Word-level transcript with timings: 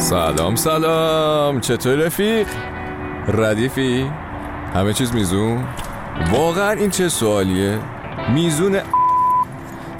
سلام 0.00 0.56
سلام 0.56 1.60
چطور 1.60 1.94
رفیق؟ 1.94 2.46
ردیفی؟ 3.28 4.10
همه 4.74 4.92
چیز 4.92 5.14
میزون؟ 5.14 5.64
واقعا 6.32 6.70
این 6.70 6.90
چه 6.90 7.08
سوالیه؟ 7.08 7.78
میزون 8.34 8.76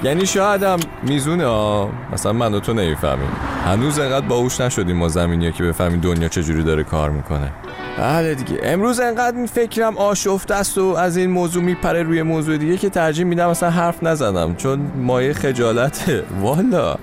یعنی 0.03 0.25
شاید 0.25 0.63
هم 0.63 0.79
میزونه 1.03 1.45
ها 1.45 1.89
مثلا 2.13 2.33
من 2.33 2.53
و 2.53 2.59
تو 2.59 2.73
نمی‌فهمیم 2.73 3.29
هنوز 3.65 3.99
انقدر 3.99 4.27
باهوش 4.27 4.61
نشدیم 4.61 4.97
ما 4.97 5.07
زمینی 5.07 5.51
که 5.51 5.63
بفهمیم 5.63 5.99
دنیا 5.99 6.27
چجوری 6.27 6.63
داره 6.63 6.83
کار 6.83 7.09
می‌کنه 7.09 7.51
بله 7.97 8.35
دیگه 8.35 8.59
امروز 8.63 8.99
انقدر 8.99 9.37
این 9.37 9.47
فکرم 9.47 9.97
آشفته 9.97 10.55
است 10.55 10.77
و 10.77 10.95
از 10.97 11.17
این 11.17 11.29
موضوع 11.29 11.63
میپره 11.63 12.03
روی 12.03 12.21
موضوع 12.21 12.57
دیگه 12.57 12.77
که 12.77 12.89
ترجیح 12.89 13.25
میدم 13.25 13.49
مثلا 13.49 13.69
حرف 13.69 14.03
نزنم 14.03 14.55
چون 14.55 14.91
مایه 14.95 15.33
خجالته 15.33 16.23
والا 16.41 16.97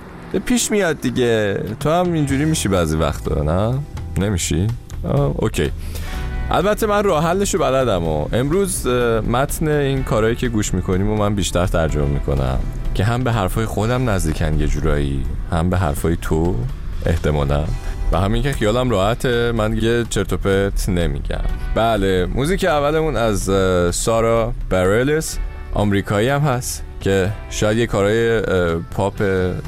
پیش 0.45 0.71
میاد 0.71 1.01
دیگه. 1.01 1.63
تو 1.79 1.89
هم 1.89 2.13
اینجوری 2.13 2.45
میشی 2.45 2.69
بعضی 2.69 2.97
وقتا 2.97 3.43
نه؟ 3.43 3.79
نمیشی؟ 4.17 4.67
اوکی. 5.35 5.71
البته 6.51 6.87
من 6.87 7.03
راه 7.03 7.23
حلشو 7.23 7.57
بلدم 7.57 8.03
و 8.03 8.27
امروز 8.33 8.87
متن 9.27 9.67
این 9.67 10.03
کارهایی 10.03 10.35
که 10.35 10.49
گوش 10.49 10.73
می‌کنیم 10.73 11.09
و 11.09 11.15
من 11.15 11.35
بیشتر 11.35 11.67
ترجمه 11.67 12.05
می‌کنم 12.05 12.59
که 12.95 13.03
هم 13.03 13.23
به 13.23 13.31
حرفای 13.31 13.65
خودم 13.65 14.09
نزدیکن 14.09 14.59
یه 14.59 14.67
جورایی 14.67 15.25
هم 15.51 15.69
به 15.69 15.77
حرفای 15.77 16.17
تو 16.21 16.55
احتمالا. 17.05 17.63
و 18.11 18.19
همین 18.19 18.43
که 18.43 18.51
خیالم 18.51 18.89
راحته 18.89 19.51
من 19.51 19.71
دیگه 19.71 20.03
چرت 20.03 20.89
نمیگم. 20.89 21.43
بله 21.75 22.25
موزیک 22.25 22.63
اولمون 22.63 23.15
از 23.15 23.49
سارا 23.95 24.53
بریلس 24.69 25.37
آمریکایی 25.73 26.29
هم 26.29 26.41
هست. 26.41 26.83
که 26.99 27.31
شاید 27.49 27.77
یه 27.77 27.87
کارهای 27.87 28.41
پاپ 28.91 29.21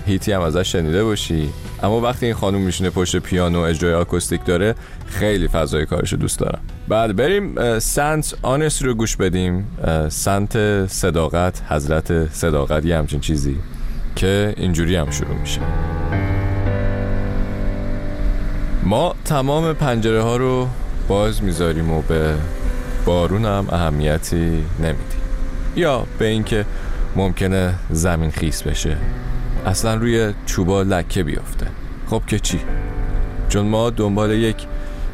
هیتی 0.05 0.31
هم 0.31 0.41
ازش 0.41 0.71
شنیده 0.71 1.03
باشی. 1.03 1.49
اما 1.83 2.01
وقتی 2.01 2.25
این 2.25 2.35
خانم 2.35 2.61
میشینه 2.61 2.89
پشت 2.89 3.17
پیانو 3.17 3.59
اجرای 3.59 3.93
آکوستیک 3.93 4.45
داره 4.45 4.75
خیلی 5.07 5.47
فضای 5.47 5.85
کارش 5.85 6.13
دوست 6.13 6.39
دارم. 6.39 6.59
بعد 6.87 7.15
بریم 7.15 7.79
سنت 7.79 8.33
آنس 8.41 8.83
رو 8.83 8.93
گوش 8.93 9.15
بدیم. 9.15 9.67
سنت 10.09 10.87
صداقت 10.87 11.61
حضرت 11.69 12.33
صداقت 12.33 12.85
یه 12.85 12.97
همچین 12.97 13.19
چیزی 13.19 13.57
که 14.15 14.53
اینجوری 14.57 14.95
هم 14.95 15.11
شروع 15.11 15.35
میشه. 15.35 15.61
ما 18.83 19.15
تمام 19.25 19.73
پنجره 19.73 20.21
ها 20.21 20.37
رو 20.37 20.67
باز 21.07 21.43
می‌ذاریم 21.43 21.91
و 21.91 22.01
به 22.01 22.33
بارون 23.05 23.45
هم 23.45 23.67
اهمیتی 23.71 24.63
نمیدیم. 24.79 25.21
یا 25.75 26.05
به 26.19 26.25
اینکه 26.25 26.65
ممکنه 27.15 27.73
زمین 27.89 28.31
خیس 28.31 28.63
بشه. 28.63 28.97
اصلا 29.65 29.95
روی 29.95 30.33
چوبا 30.45 30.81
لکه 30.81 31.23
بیفته. 31.23 31.67
خب 32.07 32.21
که 32.27 32.39
چی؟ 32.39 32.59
چون 33.49 33.67
ما 33.67 33.89
دنبال 33.89 34.31
یک 34.31 34.67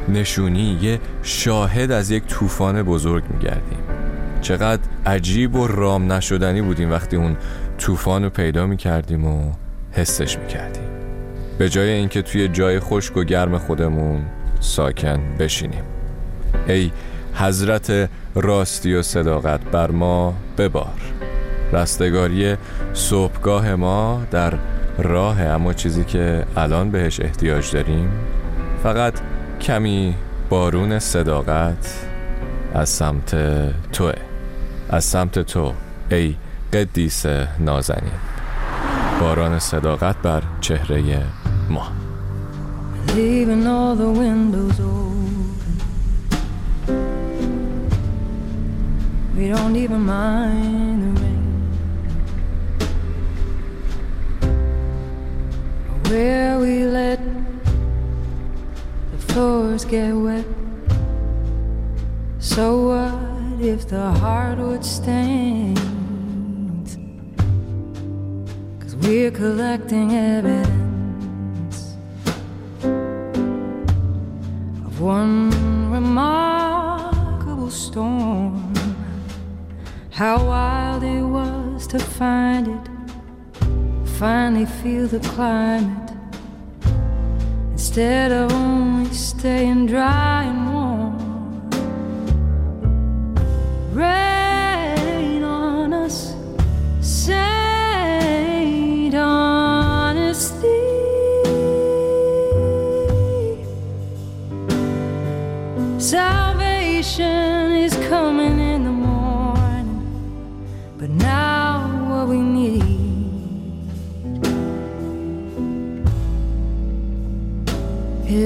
نشونی 0.08 0.78
یه 0.82 1.00
شاهد 1.22 1.90
از 1.90 2.10
یک 2.10 2.26
طوفان 2.26 2.82
بزرگ 2.82 3.24
میگردیم. 3.30 3.78
چقدر 4.40 4.82
عجیب 5.06 5.54
و 5.54 5.66
رام 5.66 6.12
نشدنی 6.12 6.62
بودیم 6.62 6.90
وقتی 6.90 7.16
اون 7.16 7.36
طوفان 7.78 8.24
رو 8.24 8.30
پیدا 8.30 8.66
می‌کردیم 8.66 9.24
و 9.24 9.52
حسش 9.92 10.38
می‌کردیم. 10.38 10.82
به 11.58 11.68
جای 11.68 11.90
اینکه 11.90 12.22
توی 12.22 12.48
جای 12.48 12.80
خشک 12.80 13.16
و 13.16 13.24
گرم 13.24 13.58
خودمون 13.58 14.22
ساکن 14.60 15.20
بشینیم. 15.38 15.82
ای 16.68 16.90
حضرت 17.34 18.10
راستی 18.34 18.94
و 18.94 19.02
صداقت 19.02 19.60
بر 19.60 19.90
ما 19.90 20.34
ببار. 20.58 21.00
رستگاری 21.72 22.56
صبحگاه 22.92 23.74
ما 23.74 24.22
در 24.30 24.54
راه 24.98 25.42
اما 25.42 25.72
چیزی 25.72 26.04
که 26.04 26.44
الان 26.56 26.90
بهش 26.90 27.20
احتیاج 27.20 27.72
داریم 27.72 28.10
فقط 28.82 29.14
کمی 29.60 30.14
بارون 30.48 30.98
صداقت 30.98 32.08
از 32.74 32.88
سمت 32.88 33.36
توه. 33.92 34.12
از 34.90 35.04
سمت 35.04 35.38
تو 35.38 35.72
ای 36.10 36.34
قدیس 36.72 37.26
نازنین. 37.58 38.12
باران 39.20 39.58
صداقت 39.58 40.16
بر 40.22 40.42
چهره 40.60 41.22
ما. 41.70 41.88
We 49.38 49.46
don't 49.54 49.76
even 49.76 50.00
mind 50.00 51.16
the 51.16 51.27
Where 56.08 56.58
we 56.58 56.84
let 56.86 57.20
the 59.12 59.18
floors 59.30 59.84
get 59.84 60.14
wet. 60.14 60.46
So 62.38 62.88
what 62.88 63.60
if 63.60 63.86
the 63.86 64.10
hardwood 64.12 64.86
stains 64.86 65.78
Cause 68.80 68.96
we're 68.96 69.30
collecting 69.30 70.14
evidence 70.14 71.94
Of 74.86 75.00
one 75.02 75.50
remarkable 75.90 77.70
storm. 77.70 78.72
How 80.10 80.42
wild 80.42 81.02
it 81.02 81.22
was 81.22 81.86
to 81.88 81.98
find 81.98 82.68
it 82.68 82.97
finally 84.18 84.66
feel 84.66 85.06
the 85.06 85.20
climate 85.20 86.10
instead 87.70 88.32
of 88.32 88.52
only 88.52 89.14
staying 89.14 89.86
dry 89.86 90.42
and 90.42 90.74
warm. 90.74 91.16
Rain 93.94 95.44
on 95.44 95.92
us, 95.92 96.34
saint 97.00 97.94
honesty. 99.14 100.66
Salvation 106.00 107.47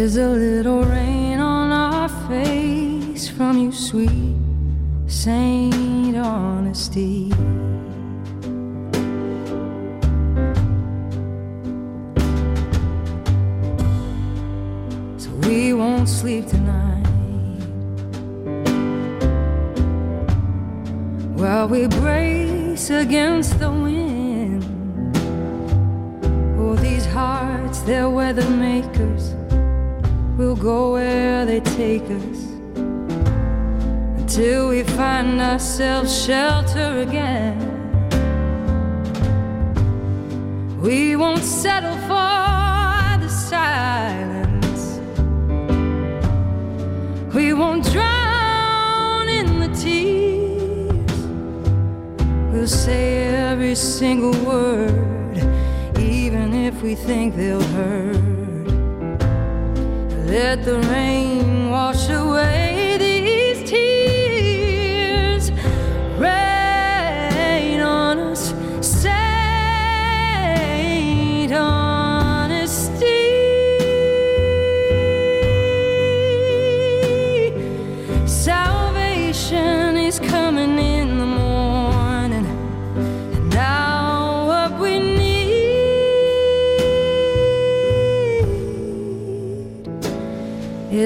Is 0.02 0.16
a 0.16 0.28
little 0.28 0.82
rain 0.82 1.38
on 1.38 1.70
our 1.70 2.08
face 2.28 3.28
from 3.28 3.56
you, 3.56 3.70
sweet 3.70 4.34
Saint 5.06 6.16
Honesty. 6.16 7.30
So 15.18 15.30
we 15.46 15.72
won't 15.72 16.08
sleep 16.08 16.48
tonight 16.48 17.06
while 21.36 21.68
we 21.68 21.86
brace 21.86 22.90
against 22.90 23.60
the 23.60 23.70
wind. 23.70 24.64
Oh, 26.58 26.74
these 26.74 27.06
hearts, 27.06 27.82
they're 27.82 28.10
weather 28.10 28.50
makers 28.50 29.36
We'll 30.42 30.56
go 30.56 30.92
where 30.94 31.46
they 31.46 31.60
take 31.60 32.02
us 32.02 32.40
until 34.18 34.70
we 34.70 34.82
find 34.82 35.40
ourselves 35.40 36.10
shelter 36.24 36.98
again. 37.06 37.60
We 40.80 41.14
won't 41.14 41.44
settle 41.44 41.96
for 42.10 43.20
the 43.22 43.28
silence. 43.28 44.98
We 47.32 47.54
won't 47.54 47.84
drown 47.92 49.28
in 49.28 49.60
the 49.60 49.70
tears. 49.84 51.18
We'll 52.52 52.66
say 52.66 53.28
every 53.28 53.76
single 53.76 54.34
word, 54.44 55.38
even 56.00 56.52
if 56.52 56.82
we 56.82 56.96
think 56.96 57.36
they'll 57.36 57.62
hurt. 57.78 58.51
Let 60.32 60.64
the 60.64 60.78
rain 60.80 61.68
wash 61.68 62.08
away 62.08 62.81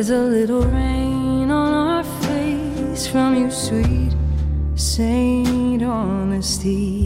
Here's 0.07 0.21
a 0.21 0.23
little 0.23 0.63
rain 0.63 1.51
on 1.51 1.75
our 1.75 2.05
face 2.05 3.09
from 3.09 3.35
you, 3.35 3.51
sweet 3.51 4.15
Saint 4.77 5.83
Honesty. 5.83 7.05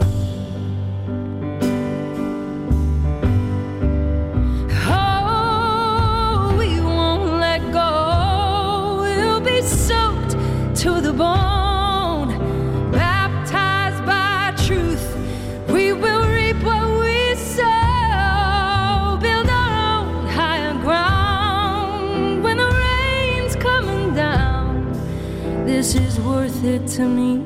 It 26.64 26.86
to 26.86 27.02
me, 27.02 27.44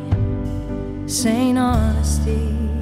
Saint 1.07 1.59
Honesty. 1.59 2.74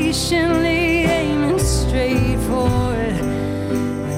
Patiently, 0.00 1.04
aiming 1.04 1.58
straight 1.58 2.38
for 2.48 2.94
it. 2.94 3.22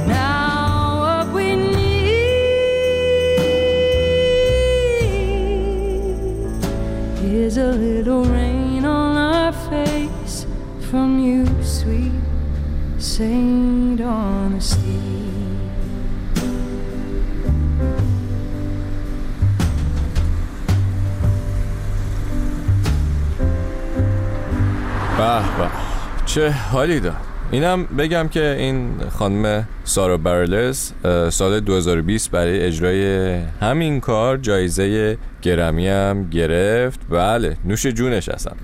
Now, 0.07 1.25
what 1.25 1.35
we 1.35 1.57
need 1.57 2.23
is 7.25 7.57
a 7.57 7.73
little 7.73 8.25
rain 8.25 8.85
on 8.85 9.17
our 9.17 9.53
face 9.71 10.47
from 10.89 11.19
you, 11.19 11.47
sweet 11.65 12.13
Saint 12.99 13.52
به 25.23 25.69
چه 26.27 26.51
حالی 26.51 27.01
داد 27.01 27.17
اینم 27.51 27.85
بگم 27.85 28.29
که 28.29 28.57
این 28.59 28.91
خانم 29.19 29.69
سارا 29.85 30.17
برلس 30.17 30.93
سال 31.31 31.61
2020 31.61 32.31
برای 32.31 32.61
اجرای 32.61 33.35
همین 33.61 34.01
کار 34.01 34.37
جایزه 34.37 35.19
گرمی 35.43 35.89
هم 35.89 36.31
گرفت. 36.31 37.01
بله 37.11 37.57
نوش 37.65 37.87
جونش 37.87 38.29
هستم. 38.29 38.57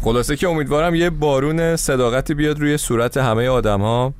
خلاصه 0.00 0.36
که 0.36 0.48
امیدوارم 0.48 0.94
یه 0.94 1.10
بارون 1.10 1.76
صداقتی 1.76 2.34
بیاد 2.34 2.60
روی 2.60 2.76
صورت 2.76 3.16
همه 3.16 3.48
آدم 3.48 3.80
ها 3.80 4.14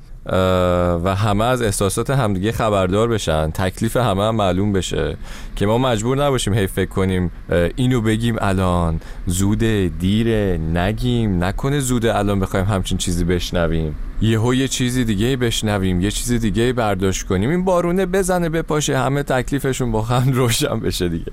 و 1.05 1.15
همه 1.19 1.45
از 1.45 1.63
احساسات 1.63 2.11
همدیگه 2.11 2.53
خبردار 2.53 3.09
بشن. 3.09 3.51
تکلیف 3.51 3.97
همه 3.97 4.23
هم 4.23 4.37
معلوم 4.37 4.73
بشه. 4.73 5.17
که 5.57 5.67
ما 5.67 5.79
مجبور 5.79 6.25
نباشیم 6.25 6.55
هی 6.55 6.67
فکر 6.67 6.91
کنیم 6.91 7.31
اینو 7.77 8.01
بگیم 8.01 8.37
الان. 8.41 9.01
زوده 9.27 9.91
دیره 9.99 10.61
نگیم. 10.75 11.45
نکنه 11.45 11.81
زوده 11.81 12.19
الان 12.19 12.41
بخوایم 12.41 12.67
همچین 12.67 12.99
چیزی 12.99 13.25
بشنویم. 13.25 13.95
یهو 14.21 14.55
یه 14.55 14.69
چیزی 14.69 15.05
دیگه 15.05 15.37
بشنویم 15.37 16.01
یه 16.01 16.11
چیزی 16.11 16.39
دیگه 16.39 16.73
برداشت 16.73 17.27
کنیم. 17.27 17.51
این 17.51 17.65
بارونه 17.65 18.07
بزنه 18.07 18.49
بپاشه 18.49 18.99
همه 18.99 19.23
تکلیفشون 19.23 19.93
با 19.93 20.03
هم 20.03 20.33
روشن 20.39 20.81
بشه 20.81 21.09
دیگه. 21.09 21.33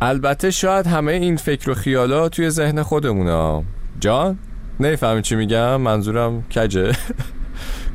البته 0.00 0.50
شاید 0.50 0.86
همه 0.86 1.12
این 1.12 1.36
فکر 1.36 1.70
و 1.70 1.74
خیالات 1.74 2.32
توی 2.32 2.50
ذهن 2.50 2.82
خودمونه 2.82 3.64
جان 4.00 4.38
نمی‌فهمی 4.80 5.22
چی 5.22 5.36
میگم؟ 5.36 5.80
منظورم 5.80 6.44
کجه؟ 6.54 6.92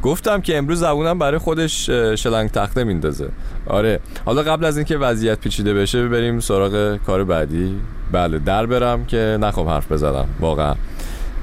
گفتم 0.03 0.41
که 0.41 0.57
امروز 0.57 0.79
زبونم 0.79 1.19
برای 1.19 1.37
خودش 1.37 1.89
شلنگ 1.89 2.49
تخته 2.49 2.83
میندازه. 2.83 3.29
آره. 3.67 3.99
حالا 4.25 4.43
قبل 4.43 4.65
از 4.65 4.77
اینکه 4.77 4.97
وضعیت 4.97 5.39
پیچیده 5.39 5.73
بشه 5.73 6.07
بریم 6.07 6.39
سراغ 6.39 6.97
کار 6.97 7.23
بعدی. 7.23 7.75
بله 8.11 8.39
در 8.39 8.65
برم 8.65 9.05
که 9.05 9.37
نخوام 9.41 9.67
حرف 9.67 9.91
بزنم 9.91 10.25
واقعا. 10.39 10.75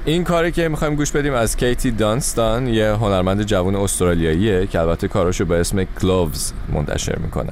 این 0.05 0.23
کاری 0.23 0.51
که 0.51 0.67
می‌خوایم 0.67 0.95
گوش 0.95 1.11
بدیم 1.11 1.33
از 1.33 1.57
کیتی 1.57 1.91
دانستان 1.91 2.67
یه 2.67 2.91
هنرمند 2.91 3.43
جوان 3.43 3.75
استرالیاییه 3.75 4.67
که 4.67 4.79
البته 4.79 5.07
کاراشو 5.07 5.45
به 5.45 5.59
اسم 5.59 5.83
کلوز 5.83 6.53
منتشر 6.73 7.15
می‌کنه. 7.17 7.51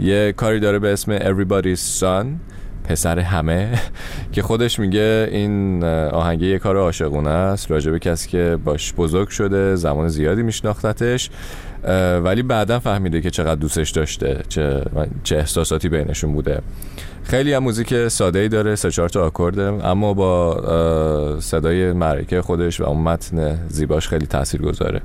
یه 0.00 0.32
کاری 0.36 0.60
داره 0.60 0.78
به 0.78 0.92
اسم 0.92 1.18
Everybody's 1.18 2.00
Son. 2.00 2.26
پسر 2.84 3.18
همه 3.18 3.78
که 4.32 4.42
خودش 4.42 4.78
میگه 4.78 5.28
این 5.32 5.84
آهنگه 5.84 6.46
یه 6.46 6.58
کار 6.58 6.76
عاشقونه 6.76 7.30
است. 7.30 7.70
راجع 7.70 7.90
به 7.90 7.98
کسی 7.98 8.28
که 8.28 8.58
باش 8.64 8.92
بزرگ 8.92 9.28
شده 9.28 9.76
زمان 9.76 10.08
زیادی 10.08 10.42
میشناختتش 10.42 11.30
ولی 12.24 12.42
بعدا 12.42 12.78
فهمیده 12.78 13.20
که 13.20 13.30
چقدر 13.30 13.54
دوستش 13.54 13.90
داشته 13.90 14.42
چه, 14.48 14.82
چه 15.24 15.36
احساساتی 15.36 15.88
بینشون 15.88 16.32
بوده. 16.32 16.60
خیلی 17.22 17.52
هم 17.52 17.62
موزیک 17.62 18.08
ساده 18.08 18.38
ای 18.38 18.48
داره 18.48 18.74
سه 18.74 18.90
چهار 18.90 19.08
تا 19.08 19.26
آکورده 19.26 19.62
اما 19.62 20.14
با 20.14 21.40
صدای 21.40 21.92
معرکه 21.92 22.42
خودش 22.42 22.80
و 22.80 22.84
اون 22.84 23.02
متن 23.02 23.58
زیباش 23.68 24.08
خیلی 24.08 24.26
تاثیر 24.26 24.62
گذاره 24.62 25.00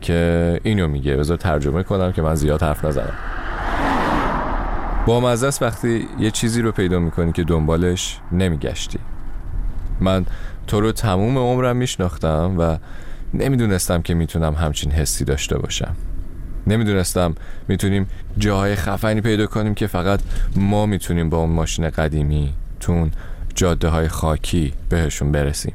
که 0.00 0.60
اینو 0.62 0.88
میگه. 0.88 1.16
بذار 1.16 1.36
ترجمه 1.36 1.82
کنم 1.82 2.12
که 2.12 2.22
من 2.22 2.34
زیاد 2.34 2.62
حرف 2.62 2.84
نزنم. 2.84 3.12
با 5.06 5.20
مزه 5.20 5.64
وقتی 5.64 6.08
یه 6.18 6.30
چیزی 6.30 6.62
رو 6.62 6.72
پیدا 6.72 6.98
می‌کنی 6.98 7.32
که 7.32 7.44
دنبالش 7.44 8.18
نمیگشتی. 8.32 8.98
من 10.00 10.26
تو 10.66 10.80
رو 10.80 10.92
تموم 10.92 11.38
عمرم 11.38 11.76
میشناختم 11.76 12.54
و 12.58 12.78
نمی‌دونستم 13.34 14.02
که 14.02 14.14
می‌تونم 14.14 14.54
همچین 14.54 14.92
حسی 14.92 15.24
داشته 15.24 15.58
باشم. 15.58 15.96
نمی‌دونستم 16.66 17.34
می‌تونیم 17.68 18.06
جاهای 18.38 18.74
خفنی 18.74 19.20
پیدا 19.20 19.46
کنیم 19.46 19.74
که 19.74 19.86
فقط 19.86 20.20
ما 20.56 20.86
می‌تونیم 20.86 21.30
با 21.30 21.38
اون 21.38 21.50
ماشین 21.50 21.90
قدیمی 21.90 22.52
تون 22.80 23.10
جاده 23.54 23.88
های 23.88 24.08
خاکی 24.08 24.72
بهشون 24.88 25.32
برسیم. 25.32 25.74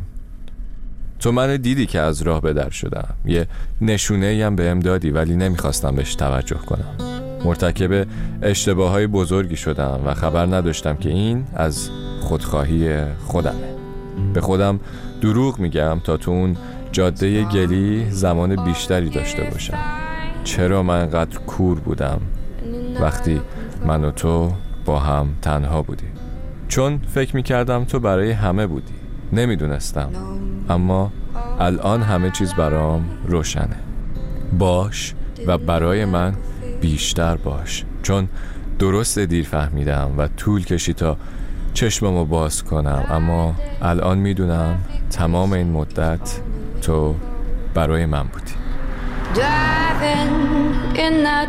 تو 1.20 1.32
من 1.32 1.58
دیدی 1.58 1.86
که 1.86 2.00
از 2.00 2.22
راه 2.22 2.42
به 2.42 2.54
در 2.54 2.70
شدم. 2.70 3.14
یه 3.26 3.48
نشونه 3.82 4.44
هم 4.46 4.56
بهم 4.56 4.80
دادی 4.80 5.12
ولی 5.12 5.36
نمی‌خواستم 5.36 5.96
بهش 5.96 6.16
توجه 6.16 6.58
کنم. 6.58 7.21
مرتکب 7.46 8.08
اشتباه 8.42 8.92
های 8.92 9.08
بزرگی 9.08 9.56
شدم 9.56 10.00
و 10.06 10.14
خبر 10.14 10.46
نداشتم 10.46 10.96
که 10.96 11.10
این 11.10 11.46
از 11.56 11.90
خودخواهی 12.22 13.06
خودمه. 13.28 13.76
به 14.34 14.42
خودم 14.42 14.80
دروغ 15.22 15.60
میگم 15.60 16.00
تا 16.04 16.18
تو 16.18 16.32
اون 16.32 16.58
جاده 16.92 17.44
گلی 17.44 18.06
زمان 18.10 18.66
بیشتری 18.66 19.10
داشته 19.10 19.44
باشم. 19.44 19.78
چرا 20.44 20.84
من 20.84 21.02
انقدر 21.02 21.40
کور 21.40 21.80
بودم 21.80 22.22
وقتی 23.02 23.42
من 23.86 24.06
و 24.06 24.12
تو 24.12 24.52
با 24.86 25.00
هم 25.00 25.28
تنها 25.42 25.82
بودیم؟ 25.82 26.12
چون 26.68 27.02
فکر 27.08 27.36
می‌کردم 27.36 27.84
تو 27.84 28.00
برای 28.00 28.32
همه 28.32 28.68
بودی. 28.68 28.94
نمی‌دونستم. 29.34 30.10
اما 30.70 31.12
الان 31.60 32.02
همه 32.02 32.32
چیز 32.32 32.54
برام 32.54 33.06
روشنه. 33.28 33.76
باش 34.60 35.14
و 35.48 35.58
برای 35.58 36.06
من 36.06 36.34
بیشتر 36.82 37.36
باش. 37.36 37.86
چون 38.04 38.28
درست 38.80 39.20
دیر 39.20 39.46
فهمیدم 39.46 40.12
و 40.18 40.28
طول 40.28 40.66
کشی 40.66 40.94
تا 40.94 41.18
چشممو 41.74 42.26
باز 42.26 42.64
کنم. 42.64 43.06
اما 43.10 43.56
الان 43.82 44.18
می‌دونم 44.18 44.76
تمام 45.12 45.54
این 45.54 45.72
مدت 45.72 46.40
تو 46.82 47.16
برای 47.74 48.06
من 48.06 48.24
بودی. 48.24 48.52
Driving 49.34 50.98
in 50.98 51.24
that. 51.24 51.42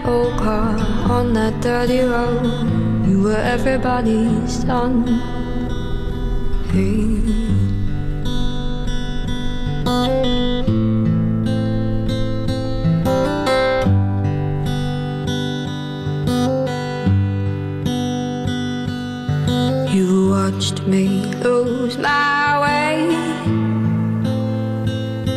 Me 20.87 21.25
lose 21.43 21.97
my 21.99 22.59
way, 22.61 23.15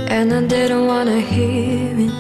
and 0.10 0.34
I 0.34 0.42
didn't 0.48 0.88
want 0.88 1.10
to 1.10 1.20
hear 1.20 1.94
it. 2.06 2.12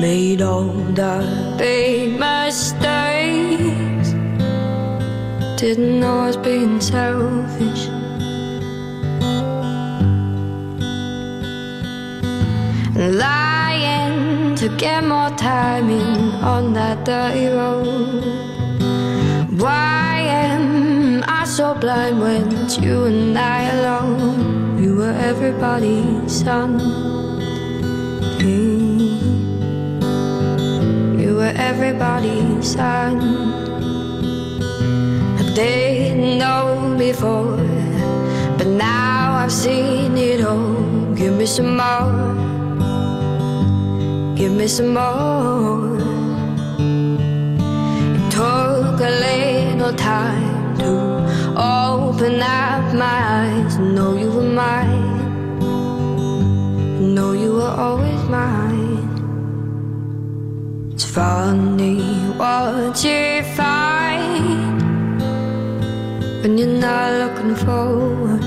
Made 0.00 0.42
all 0.42 0.68
the 0.94 1.54
big 1.58 2.18
mistakes, 2.18 4.10
didn't 5.60 6.00
know 6.00 6.20
I 6.20 6.26
was 6.26 6.36
being 6.36 6.80
selfish. 6.80 7.88
And 12.98 13.18
lying 13.18 13.45
to 14.68 14.76
get 14.76 15.04
more 15.04 15.30
time 15.30 15.88
in 15.90 16.30
on 16.42 16.72
that 16.72 17.04
dirty 17.04 17.46
road. 17.46 18.24
Why 19.60 20.18
am 20.18 21.22
I 21.28 21.44
so 21.44 21.74
blind 21.74 22.20
when 22.20 22.52
it's 22.52 22.76
you 22.78 23.04
and 23.04 23.38
I 23.38 23.62
alone? 23.76 24.82
You 24.82 24.96
were 24.96 25.16
everybody's 25.30 26.42
son. 26.42 26.80
You 31.20 31.36
were 31.36 31.54
everybody's 31.70 32.72
son. 32.72 33.20
I 35.38 35.42
didn't 35.54 36.38
know 36.38 36.96
before, 36.98 37.56
but 38.58 38.66
now 38.66 39.36
I've 39.36 39.52
seen 39.52 40.16
it 40.16 40.44
all. 40.44 41.14
Give 41.14 41.34
me 41.34 41.46
some 41.46 41.76
more. 41.76 42.55
Give 44.36 44.52
me 44.52 44.68
some 44.68 44.92
more. 44.92 45.96
It 48.16 48.30
took 48.30 49.00
a 49.00 49.12
little 49.24 49.94
time 49.94 50.76
to 50.76 50.90
open 51.56 52.42
up 52.42 52.92
my 52.92 53.18
eyes 53.38 53.76
and 53.76 53.94
know 53.94 54.14
you 54.14 54.30
were 54.30 54.42
mine. 54.42 55.24
Know 57.14 57.32
you 57.32 57.54
were 57.54 57.74
always 57.86 58.22
mine. 58.28 59.08
It's 60.92 61.06
funny 61.06 62.02
what 62.36 63.02
you 63.02 63.42
find 63.56 65.18
when 66.42 66.58
you're 66.58 66.78
not 66.78 67.10
looking 67.22 67.54
forward. 67.56 68.42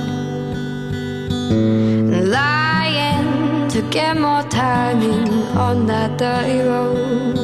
Lying 2.31 2.58
to 3.79 3.89
get 3.91 4.17
more 4.19 4.43
time 4.43 5.01
in 5.01 5.29
on 5.57 5.86
that 5.86 6.17
dirty 6.17 6.59
road. 6.59 7.38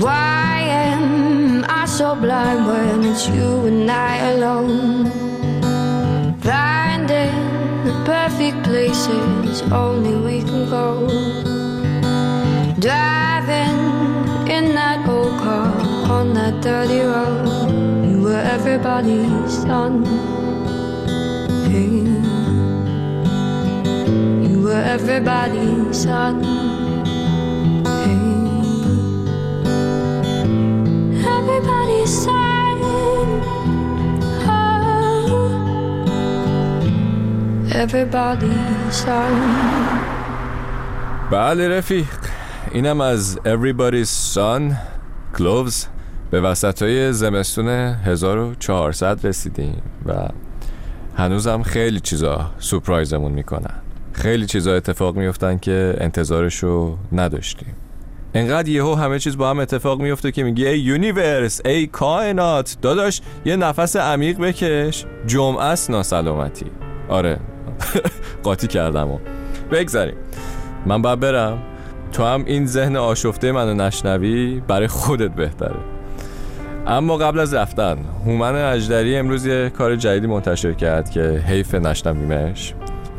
Why 0.00 0.60
am 0.60 1.66
I 1.68 1.84
so 1.84 2.14
blind 2.14 2.66
when 2.66 3.04
it's 3.04 3.28
you 3.28 3.66
and 3.66 3.90
I 3.90 4.30
alone? 4.32 5.10
Finding 6.40 7.36
the 7.84 7.94
perfect 8.06 8.64
places 8.64 9.60
only 9.70 10.14
we 10.26 10.40
can 10.48 10.70
go. 10.70 11.06
Driving 12.80 13.80
in 14.56 14.74
that 14.74 15.06
old 15.06 15.38
car 15.42 15.68
on 16.16 16.32
that 16.32 16.62
dirty 16.62 17.00
road. 17.00 18.08
You 18.08 18.22
were 18.22 18.44
everybody's 18.56 19.52
son. 19.62 20.41
everybody's 24.72 26.06
بله 41.30 41.68
رفیق 41.68 42.06
اینم 42.72 43.00
از 43.00 43.38
Everybody's 43.44 44.34
Son 44.34 44.74
Cloves 45.38 45.86
به 46.30 46.40
وسط 46.40 46.82
های 46.82 47.12
زمستون 47.12 47.68
1400 47.68 49.26
رسیدیم 49.26 49.82
و 50.06 50.28
هنوزم 51.16 51.62
خیلی 51.62 52.00
چیزا 52.00 52.50
سورپرایزمون 52.58 53.32
می‌کنن. 53.32 53.82
خیلی 54.12 54.46
چیزا 54.46 54.74
اتفاق 54.74 55.16
میفتن 55.16 55.58
که 55.58 55.94
انتظارشو 56.00 56.96
نداشتیم. 57.12 57.74
انقدر 58.34 58.68
یهو 58.68 58.94
همه 58.94 59.18
چیز 59.18 59.36
با 59.36 59.50
هم 59.50 59.58
اتفاق 59.58 60.02
میفته 60.02 60.32
که 60.32 60.42
میگی 60.42 60.66
ای 60.66 60.78
universe 60.78 61.60
ای 61.64 61.86
کائنات 61.86 62.76
داداش 62.82 63.20
یه 63.44 63.56
نفس 63.56 63.96
عمیق 63.96 64.38
بکش. 64.38 65.04
جمعه 65.26 65.62
است 65.62 65.90
ناسلامتی. 65.90 66.66
آره. 67.08 67.38
قاطی 68.42 68.66
کردم 68.66 69.10
و. 69.10 69.18
بگذاریم. 69.70 70.16
من 70.86 71.02
باید 71.02 71.20
برم. 71.20 71.62
تو 72.12 72.24
هم 72.24 72.44
این 72.46 72.66
ذهن 72.66 72.96
آشفته 72.96 73.52
منو 73.52 73.74
نشنوی 73.74 74.62
برای 74.68 74.86
خودت 74.86 75.30
بهتره. 75.30 75.80
اما 76.86 77.16
قبل 77.16 77.38
از 77.38 77.54
رفتن 77.54 77.98
هومن 78.26 78.54
اجدری 78.54 79.16
امروز 79.16 79.46
یه 79.46 79.70
کار 79.70 79.96
جدیدی 79.96 80.26
منتشر 80.26 80.72
کرد 80.72 81.10
که 81.10 81.22
حیف 81.46 81.74
نشنویمش. 81.74 82.74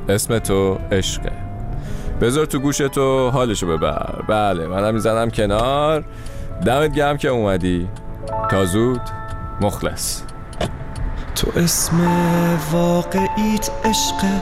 اسم 0.10 0.40
تو 0.40 0.78
عشقه. 0.92 1.32
بذار 2.22 2.46
تو 2.46 2.60
گوش 2.60 2.78
تو 2.78 3.30
حالشو 3.30 3.68
ببر. 3.68 4.22
بله 4.28 4.68
منم 4.68 4.94
می‌زنم 4.94 5.30
کنار. 5.30 6.04
دمت 6.66 6.94
گرم 6.94 7.18
که 7.18 7.28
اومدی. 7.28 7.88
تا 8.52 8.66
زود 8.66 9.02
مخلص. 9.62 10.22
تو 11.36 11.60
اسم 11.60 11.96
واقعیت 12.72 13.70
عشقه. 13.86 14.42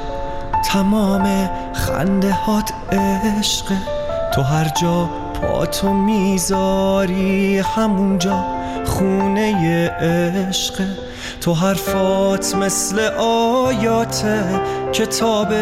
تمام 0.66 1.50
خنده 1.74 2.32
هات 2.32 2.72
عشقه. 3.40 3.78
تو 4.34 4.42
هر 4.42 4.72
جا 4.82 5.10
پاتو 5.42 5.94
می‌ذاری 5.94 7.60
همونجا 7.60 8.46
خونه 8.86 9.90
عشقه. 10.50 10.88
تو 11.42 11.54
حرفات 11.54 12.56
مثل 12.56 13.00
آیات 13.18 14.26
کتاب 14.94 15.54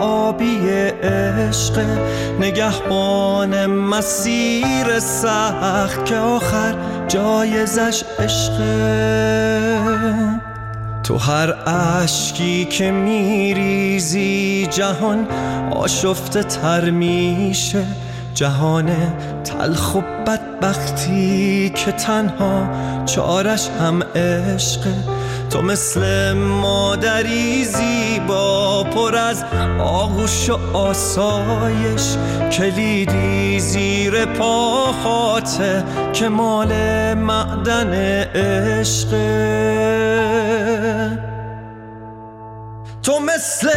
آبی 0.00 0.58
عشق. 1.02 1.80
نگهبان 2.40 3.66
مسیر 3.66 5.00
سخت 5.00 6.04
که 6.04 6.16
آخر 6.16 6.74
جایزش 7.08 8.04
عشقه 8.18 9.78
تو 11.02 11.16
هر 11.16 11.54
اشکی 11.66 12.64
که 12.64 12.90
میریزی 12.90 14.68
جهان 14.70 15.26
آشفته 15.70 16.42
تر 16.42 16.90
میشه. 16.90 17.84
جهان 18.34 18.90
تلخ 19.44 19.94
و 19.94 20.00
بدبختی 20.26 21.72
که 21.74 21.92
تنها 21.92 22.68
چارش 23.06 23.68
هم 23.68 24.02
عشقه 24.02 25.17
تو 25.50 25.62
مثل 25.62 26.32
مادری 26.32 27.64
زیبا 27.64 28.84
پر 28.84 29.16
از 29.16 29.44
آغوش 29.80 30.50
و 30.50 30.76
آسایش. 30.76 32.16
کلیدی 32.52 33.60
زیر 33.60 34.24
پاهاته 34.24 35.84
که 36.12 36.28
مال 36.28 36.72
معدن 37.14 37.92
عشقه 38.34 39.28
تو 43.02 43.18
مثل 43.18 43.70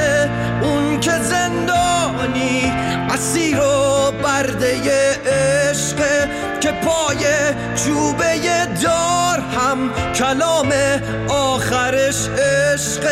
اون 0.64 1.00
که 1.00 1.12
زندانی 1.12 2.74
اسیر 3.10 3.60
و 3.60 4.12
برده 4.24 4.82
عشق 5.26 5.98
که 6.60 6.72
پای 6.72 7.26
چوبه 7.76 8.66
دار. 8.84 9.11
کلام 10.16 10.74
آخرش 11.30 12.28
عشق. 12.28 13.06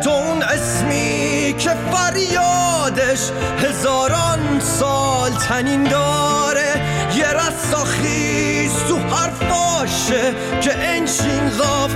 تو 0.00 0.10
اون 0.10 0.42
اسمی 0.42 1.54
که 1.58 1.70
فریادش 1.92 3.30
هزاران 3.58 4.60
سال 4.60 5.30
تنین 5.30 5.84
داره. 5.84 6.80
یه 7.16 7.26
رستاخیز 7.26 8.72
تو 8.88 8.98
حرفاشه 8.98 10.34
که 10.60 10.78
انشین 10.78 11.50
غاف. 11.58 11.94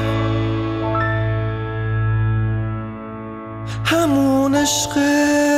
همون 3.85 4.55
عشقه 4.55 5.49